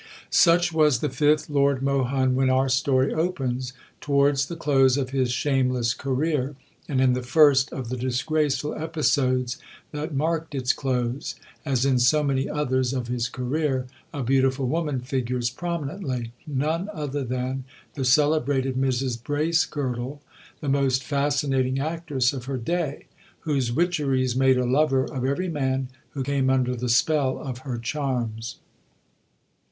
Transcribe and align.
Such 0.31 0.73
was 0.73 0.97
the 0.97 1.11
fifth 1.11 1.47
Lord 1.47 1.83
Mohun 1.83 2.33
when 2.33 2.49
our 2.49 2.69
story 2.69 3.13
opens, 3.13 3.71
towards 3.99 4.47
the 4.47 4.55
close 4.55 4.97
of 4.97 5.11
his 5.11 5.31
shameless 5.31 5.93
career; 5.93 6.55
and 6.89 6.99
in 6.99 7.13
the 7.13 7.21
first 7.21 7.71
of 7.71 7.89
the 7.89 7.97
disgraceful 7.97 8.73
episodes 8.73 9.57
that 9.91 10.15
marked 10.15 10.55
its 10.55 10.73
close, 10.73 11.35
as 11.63 11.85
in 11.85 11.99
so 11.99 12.23
many 12.23 12.49
others 12.49 12.93
of 12.93 13.09
his 13.09 13.29
career, 13.29 13.85
a 14.11 14.23
beautiful 14.23 14.67
woman 14.67 15.01
figures 15.01 15.51
prominently 15.51 16.31
none 16.47 16.89
other 16.91 17.23
than 17.23 17.63
the 17.93 18.03
celebrated 18.03 18.73
Mrs 18.77 19.21
Bracegirdle, 19.21 20.19
the 20.61 20.67
most 20.69 21.03
fascinating 21.03 21.77
actress 21.77 22.33
of 22.33 22.45
her 22.45 22.57
day, 22.57 23.05
whose 23.41 23.71
witcheries 23.71 24.35
made 24.35 24.57
a 24.57 24.65
lover 24.65 25.03
of 25.03 25.23
every 25.25 25.47
man 25.47 25.89
who 26.15 26.23
came 26.23 26.49
under 26.49 26.73
the 26.75 26.89
spell 26.89 27.37
of 27.37 27.59
her 27.59 27.77
charms. 27.77 28.55